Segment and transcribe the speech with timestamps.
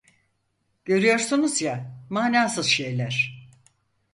[0.85, 3.47] Görüyorsunuz ya, manasız şeyler…